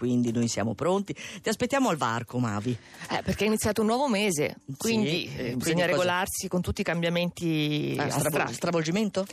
quindi 0.00 0.32
noi 0.32 0.48
siamo 0.48 0.72
pronti. 0.72 1.14
Ti 1.42 1.48
aspettiamo 1.50 1.90
al 1.90 1.98
varco, 1.98 2.38
Mavi. 2.38 2.74
Eh, 3.10 3.20
perché 3.22 3.44
è 3.44 3.46
iniziato 3.46 3.82
un 3.82 3.88
nuovo 3.88 4.08
mese, 4.08 4.56
quindi 4.78 5.28
Sì, 5.28 5.36
eh, 5.36 5.56
bisogna 5.56 5.84
cosa- 5.84 5.86
regolarsi 5.90 6.48
con 6.48 6.62
tutti 6.62 6.80
i 6.80 6.84
cambiamenti 6.84 7.94
Ah, 7.98 8.08
stravo- 8.08 8.50
stravolgimento? 8.50 9.26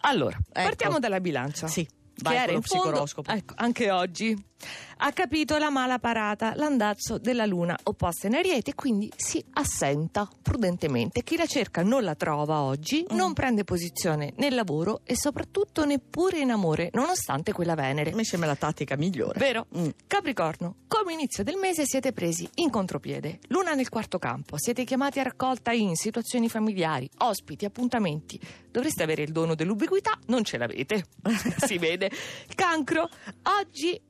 Allora, 0.00 0.36
Ecco. 0.36 0.62
partiamo 0.68 0.98
dalla 0.98 1.20
bilancia. 1.20 1.68
Sì, 1.68 1.86
Che 2.18 2.22
vai 2.24 2.36
era 2.36 2.44
con 2.46 2.52
lo 2.54 2.58
in 2.58 2.62
fondo-. 3.06 3.32
Ecco, 3.32 3.54
anche 3.56 3.90
oggi 3.90 4.44
ha 5.00 5.12
capito 5.12 5.56
la 5.56 5.70
mala 5.70 6.00
parata, 6.00 6.52
l'andazzo 6.56 7.16
della 7.18 7.46
luna 7.46 7.78
opposta 7.84 8.26
in 8.26 8.34
ariete, 8.34 8.74
quindi 8.74 9.08
si 9.14 9.42
assenta 9.52 10.28
prudentemente. 10.42 11.22
Chi 11.22 11.36
la 11.36 11.46
cerca 11.46 11.84
non 11.84 12.02
la 12.02 12.16
trova 12.16 12.62
oggi, 12.62 13.06
Mm. 13.12 13.16
non 13.16 13.32
prende 13.34 13.62
posizione 13.62 14.32
nel 14.38 14.54
lavoro 14.56 15.02
e 15.04 15.16
soprattutto 15.16 15.84
neppure 15.84 16.40
in 16.40 16.50
amore, 16.50 16.90
nonostante 16.94 17.52
quella 17.52 17.76
Venere. 17.76 18.12
Mi 18.14 18.24
sembra 18.24 18.48
la 18.48 18.56
tattica 18.56 18.96
migliore. 18.96 19.38
Vero? 19.38 19.66
Mm. 19.78 19.88
Capricorno, 20.08 20.74
come 20.88 21.12
inizio 21.12 21.44
del 21.44 21.54
mese 21.56 21.86
siete 21.86 22.12
presi 22.12 22.48
in 22.54 22.70
contropiede. 22.70 23.38
Luna 23.48 23.74
nel 23.74 23.88
quarto 23.88 24.18
campo, 24.18 24.56
siete 24.58 24.82
chiamati 24.82 25.20
a 25.20 25.22
raccolta 25.22 25.70
in 25.70 25.94
situazioni 25.94 26.48
familiari, 26.48 27.08
ospiti, 27.18 27.64
appuntamenti. 27.64 28.40
Dovreste 28.72 29.04
avere 29.04 29.22
il 29.22 29.30
dono 29.30 29.54
dell'ubiquità, 29.54 30.18
non 30.26 30.42
ce 30.42 30.58
l'avete. 30.58 31.04
si 31.64 31.78
vede. 31.78 32.07
Cancro, 32.54 33.08
oggi 33.60 34.00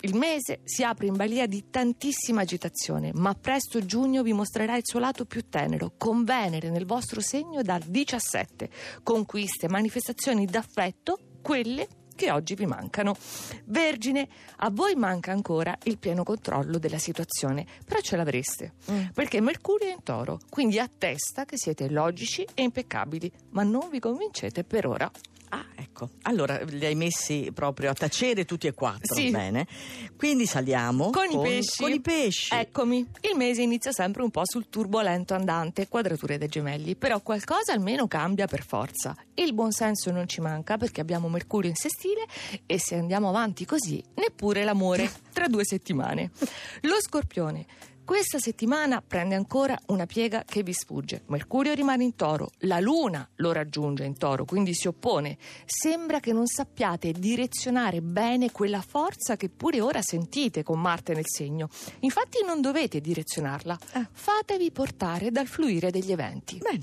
il 0.00 0.14
mese 0.16 0.60
si 0.64 0.84
apre 0.84 1.06
in 1.06 1.16
balia 1.16 1.46
di 1.46 1.70
tantissima 1.70 2.42
agitazione, 2.42 3.10
ma 3.14 3.34
presto 3.34 3.84
giugno 3.86 4.22
vi 4.22 4.34
mostrerà 4.34 4.76
il 4.76 4.82
suo 4.84 4.98
lato 4.98 5.24
più 5.24 5.48
tenero, 5.48 5.94
con 5.96 6.24
Venere 6.24 6.68
nel 6.68 6.84
vostro 6.84 7.20
segno 7.20 7.62
dal 7.62 7.80
17. 7.82 8.68
Conquiste, 9.02 9.68
manifestazioni 9.68 10.44
d'affetto, 10.44 11.18
quelle 11.40 11.88
che 12.14 12.30
oggi 12.30 12.54
vi 12.54 12.66
mancano. 12.66 13.16
Vergine, 13.64 14.28
a 14.58 14.70
voi 14.70 14.94
manca 14.94 15.32
ancora 15.32 15.76
il 15.84 15.98
pieno 15.98 16.22
controllo 16.22 16.78
della 16.78 16.98
situazione, 16.98 17.66
però 17.84 18.00
ce 18.00 18.16
l'avreste, 18.16 18.74
Mm. 18.90 19.06
perché 19.14 19.40
Mercurio 19.40 19.88
è 19.88 19.92
in 19.92 20.02
toro, 20.02 20.38
quindi 20.50 20.78
attesta 20.78 21.44
che 21.44 21.56
siete 21.56 21.88
logici 21.88 22.46
e 22.54 22.62
impeccabili, 22.62 23.32
ma 23.50 23.62
non 23.62 23.88
vi 23.90 23.98
convincete 24.00 24.64
per 24.64 24.86
ora. 24.86 25.10
Ah, 25.54 25.64
ecco. 25.76 26.10
Allora 26.22 26.60
li 26.64 26.84
hai 26.84 26.96
messi 26.96 27.52
proprio 27.54 27.90
a 27.90 27.94
tacere 27.94 28.44
tutti 28.44 28.66
e 28.66 28.74
quattro. 28.74 29.14
Sì. 29.14 29.30
Bene. 29.30 29.68
Quindi 30.16 30.46
saliamo 30.46 31.10
Con, 31.10 31.30
i 31.30 31.40
pesci. 31.40 31.80
Con 31.80 31.92
i 31.92 32.00
pesci. 32.00 32.52
Eccomi. 32.52 33.06
Il 33.20 33.36
mese 33.36 33.62
inizia 33.62 33.92
sempre 33.92 34.24
un 34.24 34.30
po' 34.30 34.42
sul 34.44 34.68
turbolento 34.68 35.34
andante, 35.34 35.86
quadrature 35.86 36.38
dei 36.38 36.48
gemelli, 36.48 36.96
però 36.96 37.20
qualcosa 37.20 37.72
almeno 37.72 38.08
cambia 38.08 38.48
per 38.48 38.64
forza. 38.64 39.16
Il 39.34 39.54
buonsenso 39.54 40.10
non 40.10 40.26
ci 40.26 40.40
manca 40.40 40.76
perché 40.76 41.00
abbiamo 41.00 41.28
Mercurio 41.28 41.70
in 41.70 41.76
sestile 41.76 42.26
e 42.66 42.80
se 42.80 42.96
andiamo 42.96 43.28
avanti 43.28 43.64
così, 43.64 44.02
neppure 44.14 44.64
l'amore 44.64 45.08
tra 45.32 45.46
due 45.46 45.64
settimane. 45.64 46.32
Lo 46.80 46.96
scorpione. 47.00 47.66
Questa 48.04 48.38
settimana 48.38 49.00
prende 49.00 49.34
ancora 49.34 49.78
una 49.86 50.04
piega 50.04 50.44
che 50.46 50.62
vi 50.62 50.74
sfugge. 50.74 51.22
Mercurio 51.28 51.72
rimane 51.72 52.04
in 52.04 52.14
toro, 52.16 52.50
la 52.58 52.78
luna 52.78 53.26
lo 53.36 53.52
raggiunge 53.52 54.04
in 54.04 54.18
toro, 54.18 54.44
quindi 54.44 54.74
si 54.74 54.86
oppone. 54.88 55.38
Sembra 55.64 56.20
che 56.20 56.32
non 56.32 56.46
sappiate 56.46 57.12
direzionare 57.12 58.02
bene 58.02 58.52
quella 58.52 58.82
forza 58.82 59.36
che 59.36 59.48
pure 59.48 59.80
ora 59.80 60.02
sentite 60.02 60.62
con 60.62 60.80
Marte 60.80 61.14
nel 61.14 61.26
segno. 61.26 61.68
Infatti 62.00 62.44
non 62.44 62.60
dovete 62.60 63.00
direzionarla, 63.00 63.78
Eh. 63.94 64.06
fatevi 64.12 64.70
portare 64.70 65.30
dal 65.30 65.46
fluire 65.46 65.90
degli 65.90 66.12
eventi. 66.12 66.58
Bene. 66.58 66.80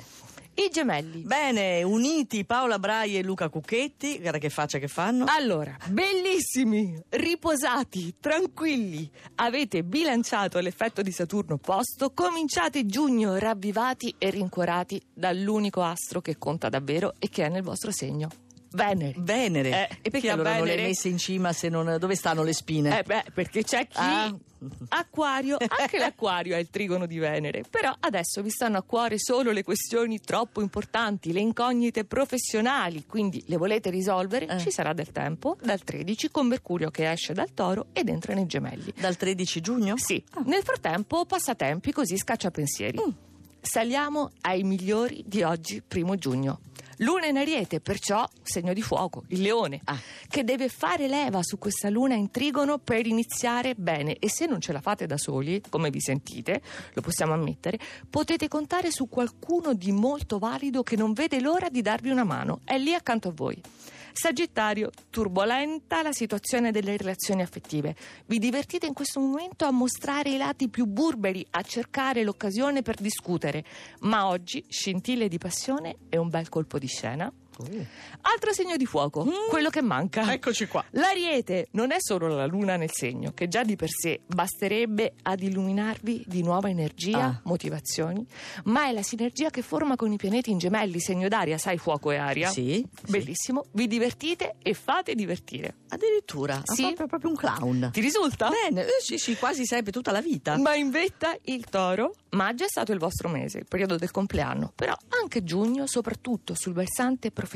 I 0.53 0.69
gemelli. 0.69 1.21
Bene, 1.21 1.81
uniti 1.81 2.44
Paola 2.45 2.77
Brai 2.77 3.17
e 3.17 3.23
Luca 3.23 3.49
Cucchetti. 3.49 4.19
Guarda 4.19 4.38
che 4.38 4.49
faccia 4.49 4.80
che 4.80 4.88
fanno. 4.88 5.25
Allora, 5.27 5.77
bellissimi, 5.88 7.02
riposati, 7.09 8.16
tranquilli. 8.19 9.09
Avete 9.35 9.83
bilanciato 9.83 10.59
l'effetto 10.59 11.02
di 11.02 11.11
Saturno 11.11 11.55
opposto, 11.55 12.11
cominciate 12.13 12.85
giugno 12.85 13.38
ravvivati 13.38 14.13
e 14.17 14.30
rincuorati 14.30 15.02
dall'unico 15.13 15.81
astro 15.83 16.19
che 16.19 16.38
conta 16.38 16.67
davvero 16.67 17.14
e 17.17 17.30
che 17.30 17.45
è 17.45 17.49
nel 17.49 17.64
vostro 17.64 17.92
segno. 17.92 18.30
Venere. 18.73 19.14
Venere. 19.17 19.70
Eh, 19.89 19.98
e 20.04 20.09
perché 20.09 20.30
allora 20.30 20.55
non 20.55 20.64
le 20.64 20.70
hai 20.71 20.76
Venere? 20.76 20.87
messe 20.89 21.08
in 21.09 21.17
cima 21.17 21.52
se 21.54 21.70
non. 21.70 21.98
dove 21.99 22.15
stanno 22.15 22.43
le 22.43 22.54
spine? 22.54 22.99
Eh 22.99 23.04
beh, 23.04 23.26
perché 23.33 23.64
c'è 23.64 23.87
chi 23.87 23.98
Ah. 23.98 24.36
Acquario, 24.89 25.58
anche 25.80 25.98
l'acquario 25.98 26.55
è 26.55 26.59
il 26.59 26.70
trigono 26.70 27.08
di 27.08 27.17
Venere, 27.17 27.64
però 27.67 27.92
adesso 27.99 28.43
vi 28.43 28.52
stanno 28.52 28.77
a 28.77 28.83
cuore 28.83 29.17
solo 29.17 29.49
le 29.52 29.64
questioni 29.64 30.20
troppo 30.20 30.61
importanti, 30.61 31.32
le 31.33 31.39
incognite 31.39 32.05
professionali, 32.05 33.05
quindi 33.08 33.43
le 33.48 33.58
volete 33.58 33.89
risolvere, 33.89 34.45
Eh. 34.48 34.59
ci 34.59 34.70
sarà 34.70 34.93
del 34.93 35.11
tempo, 35.11 35.58
dal 35.64 35.82
13 35.83 36.30
con 36.30 36.45
Mercurio 36.45 36.92
che 36.92 37.09
esce 37.11 37.33
dal 37.33 37.52
Toro 37.55 37.88
ed 37.92 38.08
entra 38.09 38.36
nei 38.36 38.45
Gemelli. 38.45 38.93
Dal 38.99 39.17
13 39.17 39.61
giugno? 39.61 39.98
Sì, 39.98 40.23
nel 40.45 40.61
frattempo 40.61 41.26
passatempi 41.26 41.92
così 41.92 42.15
scaccia 42.17 42.52
pensieri. 42.52 42.99
Mm. 43.03 43.09
Saliamo 43.64 44.32
ai 44.42 44.64
migliori 44.64 45.23
di 45.26 45.43
oggi, 45.43 45.82
primo 45.88 46.15
giugno. 46.17 46.59
Luna 47.02 47.26
in 47.26 47.38
Ariete, 47.38 47.80
perciò 47.80 48.28
segno 48.44 48.73
di 48.73 48.82
fuoco, 48.84 49.23
il 49.30 49.42
leone, 49.42 49.82
Ah. 49.86 49.98
che 50.28 50.44
deve 50.44 50.70
fare 50.70 51.08
leva 51.08 51.39
su 51.42 51.58
questa 51.58 51.89
luna 51.89 52.14
in 52.14 52.30
trigono 52.30 52.78
per 52.78 53.08
iniziare 53.08 53.73
bene. 53.73 54.17
E 54.20 54.30
se 54.30 54.45
non 54.45 54.62
ce 54.62 54.72
la 54.72 54.82
fate 54.82 55.08
da 55.08 55.17
soli, 55.17 55.64
come 55.67 55.89
vi 55.89 56.00
sentite, 56.00 56.62
lo 56.94 57.02
possiamo 57.02 57.34
ammettere, 57.34 57.80
potete 58.08 58.48
contare 58.48 58.92
su 58.92 59.10
qualcuno 59.10 59.73
di 59.73 59.92
molto 59.92 60.38
valido 60.38 60.84
che 60.84 60.95
non 60.95 61.14
vede 61.14 61.39
l'ora 61.42 61.70
di 61.70 61.82
darvi 61.82 62.12
una 62.12 62.23
mano. 62.23 62.60
È 62.64 62.78
lì 62.78 62.94
accanto 62.94 63.30
a 63.30 63.33
voi. 63.33 63.60
Sagittario, 64.14 64.92
turbolenta 65.10 66.02
la 66.02 66.11
situazione 66.11 66.72
delle 66.72 66.98
relazioni 66.98 67.42
affettive. 67.42 67.95
Vi 68.26 68.39
divertite 68.39 68.86
in 68.86 68.94
questo 68.94 69.20
momento 69.20 69.66
a 69.66 69.72
mostrare 69.72 70.32
i 70.32 70.38
lati 70.38 70.70
più 70.70 70.86
burberi, 70.86 71.45
a 71.52 71.61
cercare 71.61 72.23
l'occasione 72.23 72.82
per 72.82 72.95
discutere. 72.95 73.64
Ma 74.02 74.27
oggi 74.27 74.64
scintille 74.67 75.27
di 75.27 75.38
passione 75.38 75.98
e 76.10 76.17
un 76.17 76.30
bel 76.30 76.50
colpo 76.50 76.77
di 76.77 76.88
scena. 76.88 77.32
Altro 78.22 78.54
segno 78.54 78.77
di 78.77 78.86
fuoco, 78.86 79.26
quello 79.49 79.70
che 79.70 79.82
manca. 79.82 80.32
Eccoci 80.32 80.67
qua. 80.67 80.83
L'ariete 80.92 81.67
non 81.72 81.92
è 81.92 81.98
solo 81.99 82.27
la 82.27 82.45
luna 82.45 82.76
nel 82.76 82.92
segno, 82.92 83.32
che 83.33 83.48
già 83.48 83.64
di 83.64 83.76
per 83.76 83.89
sé 83.89 84.22
basterebbe 84.26 85.14
ad 85.23 85.42
illuminarvi 85.42 86.23
di 86.27 86.42
nuova 86.44 86.70
energia, 86.70 87.20
Ah. 87.23 87.39
motivazioni, 87.44 88.26
ma 88.66 88.86
è 88.88 88.92
la 88.92 89.04
sinergia 89.04 89.50
che 89.50 89.61
forma 89.61 89.95
con 89.95 90.11
i 90.11 90.17
pianeti 90.17 90.50
in 90.52 90.58
gemelli, 90.58 91.00
segno 91.00 91.27
d'aria, 91.27 91.58
sai, 91.58 91.77
fuoco 91.77 92.11
e 92.11 92.17
aria. 92.17 92.50
Sì. 92.50 92.86
Bellissimo, 93.08 93.66
vi 93.73 93.88
divertite 93.88 94.55
e 94.61 94.73
fate 94.73 95.14
divertire. 95.16 95.76
Addirittura. 95.89 96.61
Sì. 96.64 96.82
Proprio, 96.94 97.08
proprio 97.08 97.30
un 97.32 97.36
clown. 97.36 97.89
Ti 97.92 98.02
risulta? 98.02 98.50
Bene, 98.50 98.83
eh, 98.86 98.88
sì, 99.02 99.17
sì, 99.17 99.36
quasi 99.36 99.66
sempre 99.66 99.92
tutta 99.92 100.11
la 100.11 100.21
vita. 100.21 100.58
Ma 100.58 100.76
in 100.76 100.89
vetta 100.89 101.36
il 101.44 101.66
toro, 101.66 102.16
maggio 102.32 102.64
è 102.64 102.67
stato 102.70 102.92
il 102.92 103.00
vostro 103.00 103.30
mese, 103.30 103.60
il 103.60 103.66
periodo 103.67 103.98
del 103.98 104.10
compleanno, 104.11 104.71
però 104.76 104.95
anche 105.21 105.44
giugno, 105.44 105.86
soprattutto 105.88 106.54
sul 106.55 106.73
versante 106.73 107.27
professionale 107.27 107.50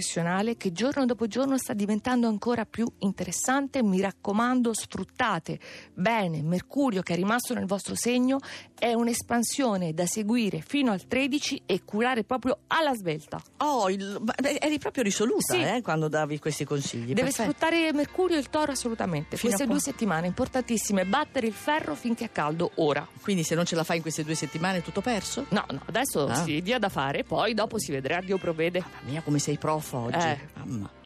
che 0.57 0.71
giorno 0.71 1.05
dopo 1.05 1.27
giorno 1.27 1.57
sta 1.57 1.73
diventando 1.73 2.27
ancora 2.27 2.65
più 2.65 2.85
interessante, 2.99 3.81
mi 3.81 4.01
raccomando 4.01 4.73
sfruttate 4.73 5.59
bene 5.93 6.41
Mercurio 6.41 7.01
che 7.01 7.13
è 7.13 7.15
rimasto 7.15 7.53
nel 7.53 7.65
vostro 7.65 7.95
segno, 7.95 8.39
è 8.77 8.93
un'espansione 8.93 9.93
da 9.93 10.05
seguire 10.05 10.59
fino 10.61 10.91
al 10.91 11.07
13 11.07 11.61
e 11.65 11.83
curare 11.85 12.23
proprio 12.23 12.59
alla 12.67 12.93
svelta. 12.93 13.41
Oh, 13.57 13.89
il- 13.89 14.21
eri 14.59 14.79
proprio 14.79 15.03
risoluta 15.03 15.53
Sì. 15.53 15.61
eh, 15.61 15.81
quando 15.81 16.07
davi 16.07 16.39
questi 16.39 16.65
consigli. 16.65 17.07
Deve 17.13 17.21
Perfetto. 17.23 17.49
sfruttare 17.51 17.93
Mercurio 17.93 18.35
e 18.35 18.39
il 18.39 18.49
toro 18.49 18.71
assolutamente. 18.73 19.37
Fino 19.37 19.53
Queste 19.55 19.67
due 19.71 19.79
settimane 19.79 20.27
importantissime, 20.27 21.05
battere 21.05 21.47
il 21.47 21.53
ferro 21.53 21.95
finché 21.95 22.25
è 22.25 22.31
caldo 22.31 22.71
ora. 22.75 23.07
Quindi 23.21 23.43
se 23.43 23.55
non 23.55 23.65
ce 23.65 23.75
la 23.75 23.83
fai 23.83 23.97
in 23.97 24.01
queste 24.01 24.23
due 24.23 24.35
settimane 24.35 24.79
è 24.79 24.81
tutto 24.81 25.01
perso? 25.01 25.45
No, 25.49 25.65
no, 25.71 25.81
adesso 25.85 26.25
Ah. 26.27 26.43
si 26.43 26.61
dia 26.61 26.79
da 26.79 26.89
fare, 26.89 27.23
poi 27.23 27.53
dopo 27.53 27.79
si 27.79 27.91
vedrà, 27.91 28.19
Dio 28.21 28.37
provvede. 28.37 28.79
Mamma 28.81 29.09
mia, 29.09 29.21
come 29.21 29.39
sei 29.39 29.57
prof 29.57 29.84
oggi. 29.93 30.17
Eh. 30.17 30.39
Mamma. 30.63 31.03